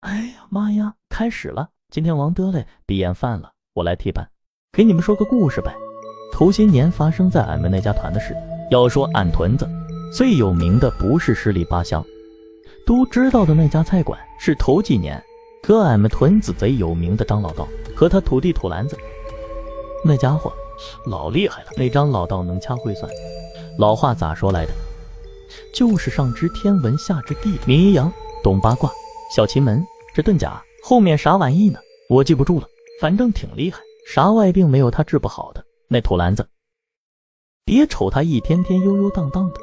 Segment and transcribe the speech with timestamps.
[0.00, 0.94] 哎呀妈呀！
[1.08, 4.28] 开始了，今天王德嘞闭眼犯了，我来替班，
[4.70, 5.74] 给你们说个故事呗。
[6.32, 8.36] 头些年发生在俺们那家团的事，
[8.70, 9.66] 要说俺屯子
[10.12, 12.04] 最有名的不是十里八乡
[12.86, 15.20] 都知道的那家菜馆，是头几年
[15.62, 18.96] 搁俺们屯子贼有名的张老道和他徒弟土篮子。
[20.04, 20.52] 那家伙
[21.06, 23.10] 老厉害了，那张老道能掐会算。
[23.78, 24.72] 老话咋说来的？
[25.72, 28.90] 就是上知天文，下知地理，明阴阳，懂八卦，
[29.34, 29.84] 小奇门。
[30.14, 31.78] 这遁甲后面啥玩意呢？
[32.08, 32.66] 我记不住了，
[33.00, 35.64] 反正挺厉害，啥外病没有他治不好的。
[35.88, 36.46] 那土篮子，
[37.64, 39.60] 别瞅他一天天悠悠荡荡的，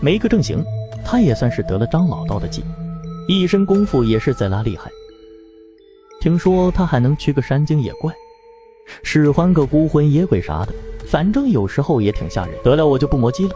[0.00, 0.64] 没个正形，
[1.04, 2.62] 他也算是得了张老道的计，
[3.28, 4.90] 一身功夫也是贼拉厉害。
[6.20, 8.14] 听说他还能驱个山精野怪，
[9.02, 10.72] 使唤个孤魂野鬼啥的，
[11.06, 12.54] 反正有时候也挺吓人。
[12.62, 13.54] 得了，我就不磨叽了。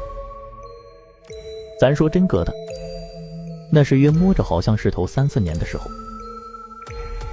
[1.80, 2.52] 咱说真格的，
[3.73, 5.90] 那是约摸着好像是头三四年的时候。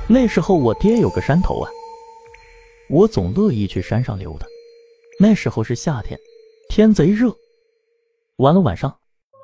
[0.07, 1.69] 那时候我爹有个山头啊，
[2.89, 4.45] 我总乐意去山上溜达。
[5.19, 6.19] 那时候是夏天，
[6.69, 7.33] 天贼热。
[8.37, 8.93] 完了晚上，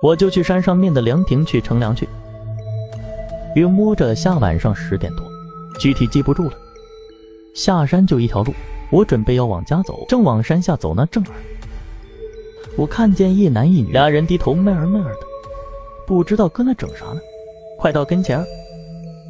[0.03, 2.07] 我就去山上面的凉亭去乘凉去。
[3.55, 5.25] 约摸着下晚上十点多，
[5.79, 6.53] 具体记不住了。
[7.53, 8.53] 下山就一条路，
[8.91, 11.31] 我准备要往家走，正往山下走呢，正儿，
[12.77, 15.19] 我看见一男一女俩人低头闷儿闷儿的，
[16.07, 17.19] 不知道搁那整啥呢。
[17.77, 18.45] 快到跟前，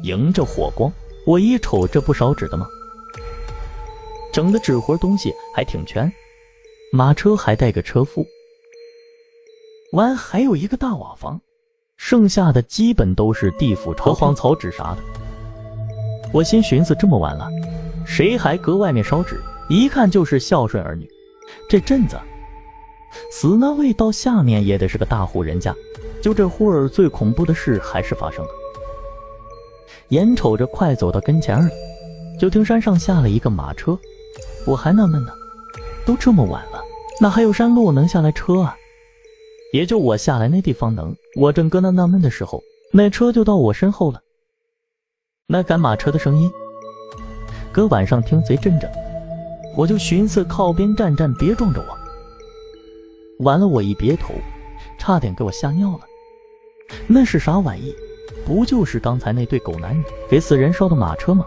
[0.04, 0.92] 迎着火光。
[1.26, 2.66] 我一瞅，这不烧纸的吗？
[4.32, 6.12] 整的纸活东西还挺全，
[6.92, 8.26] 马车还带个车夫，
[9.92, 11.40] 完还有一个大瓦房，
[11.96, 14.98] 剩下的基本都是地府朝荒草纸啥的。
[16.32, 17.48] 我心寻思，这么晚了，
[18.06, 19.40] 谁还搁外面烧纸？
[19.68, 21.08] 一看就是孝顺儿女。
[21.68, 22.18] 这镇子
[23.30, 25.74] 死那味道，下面也得是个大户人家。
[26.22, 28.50] 就这会儿，最恐怖的事还是发生了。
[30.08, 31.70] 眼瞅着快走到跟前了，
[32.38, 33.98] 就听山上下了一个马车。
[34.66, 35.32] 我还纳闷呢，
[36.06, 36.80] 都这么晚了，
[37.20, 38.76] 哪还有山路能下来车啊？
[39.72, 41.14] 也就我下来那地方能。
[41.34, 42.62] 我正搁那纳闷的时候，
[42.92, 44.20] 那车就到我身后了。
[45.46, 46.50] 那赶马车的声音，
[47.72, 48.90] 搁晚上听贼震着。
[49.76, 53.44] 我就寻思靠边站站，别撞着我。
[53.44, 54.34] 完了，我一别头，
[54.98, 56.00] 差点给我吓尿了。
[57.06, 57.94] 那是啥玩意？
[58.44, 61.44] 不就是刚才那对狗男女给死人烧的马车吗？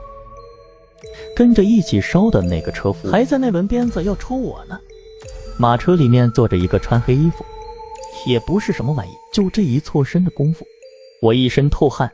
[1.36, 4.80] 跟着一起烧的那个车夫还在那抡鞭子要抽我呢。
[5.59, 7.46] 马车里面坐着一个穿黑衣服，
[8.25, 10.66] 也不是什么玩意，就这一错身的功夫，
[11.22, 12.12] 我一身透汗，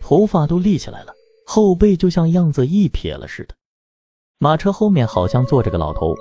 [0.00, 1.14] 头发都立起来了，
[1.52, 3.56] 后背就像样子一撇了似的。
[4.38, 6.14] 马车后面好像坐着个老头，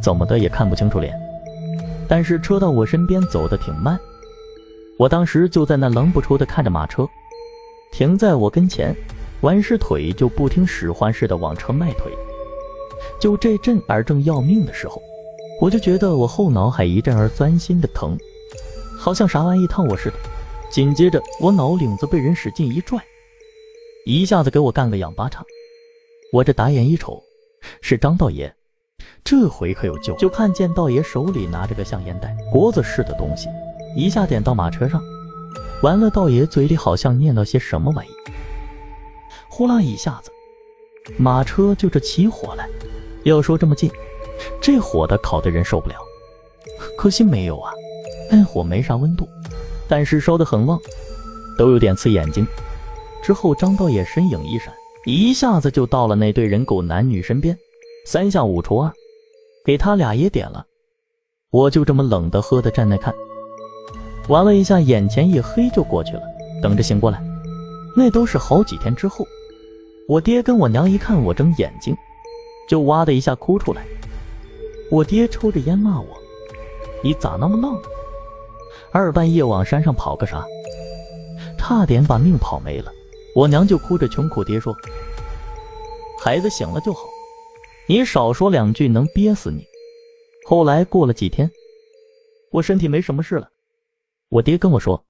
[0.00, 1.12] 怎么的也看不清楚脸，
[2.06, 3.98] 但是车到我身边走的挺慢。
[5.00, 7.04] 我当时就在那愣不出的看着马车
[7.90, 8.94] 停在我跟前，
[9.40, 12.16] 完事腿就不听使唤似的往车迈腿。
[13.20, 15.02] 就这阵儿正要命的时候，
[15.60, 18.16] 我就觉得我后脑海一阵儿钻心的疼，
[18.96, 20.16] 好像啥玩意烫我似的。
[20.70, 22.96] 紧接着我脑领子被人使劲一拽，
[24.08, 25.44] 一下子给我干个仰八叉。
[26.32, 27.22] 我这打眼一瞅，
[27.82, 28.50] 是张道爷，
[29.22, 30.16] 这回可有救！
[30.16, 33.50] 就看见道爷手里拿着个像烟袋、锅子似的东西。
[33.94, 35.02] 一下点到马车上，
[35.82, 38.10] 完了，道爷嘴里好像念叨些什么玩意，
[39.50, 40.30] 呼啦一下子，
[41.18, 42.66] 马车就这起火来。
[43.24, 43.90] 要说这么近，
[44.58, 45.96] 这火的烤的人受不了。
[46.96, 47.70] 可惜没有啊，
[48.30, 49.28] 那火没啥温度，
[49.86, 50.80] 但是烧得很旺，
[51.58, 52.46] 都有点刺眼睛。
[53.22, 54.72] 之后张道爷身影一闪，
[55.04, 57.56] 一下子就到了那对人狗男女身边，
[58.06, 58.90] 三下五除二，
[59.64, 60.64] 给他俩也点了。
[61.50, 63.14] 我就这么冷的喝的站那看。
[64.28, 66.22] 玩了一下，眼前一黑就过去了。
[66.62, 67.22] 等着醒过来，
[67.96, 69.26] 那都是好几天之后。
[70.08, 71.96] 我爹跟我娘一看我睁眼睛，
[72.68, 73.82] 就哇的一下哭出来。
[74.90, 76.06] 我爹抽着烟骂我
[77.04, 77.78] ：“你咋那么浪？
[78.90, 80.44] 二半夜往山上跑个啥？
[81.58, 82.90] 差点把命跑没了。”
[83.34, 84.76] 我娘就哭着穷苦爹说
[86.20, 87.02] ：“孩子醒了就好，
[87.86, 89.64] 你少说两句能憋死你。”
[90.46, 91.50] 后来过了几天，
[92.50, 93.48] 我身体没什么事了。
[94.30, 95.04] 我爹跟我说，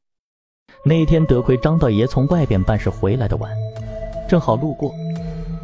[0.85, 3.51] 那天得亏张道爷从外边办事回来的晚，
[4.29, 4.93] 正好路过，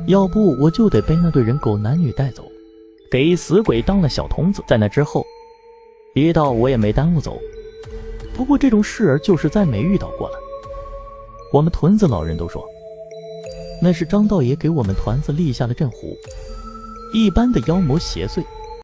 [0.06, 2.44] 要不我就得被那对人狗男女带走，
[3.10, 4.62] 给死鬼当了小童子。
[4.66, 5.24] 在那之后，
[6.14, 7.38] 一道我也没耽误走。
[8.32, 10.38] 不过这种事儿就是再没遇到过了。
[11.54, 12.68] 我们屯子老人都说，
[13.80, 16.18] 那是张道爷给我们团子立下了阵符，
[17.12, 18.44] 一般的妖魔邪祟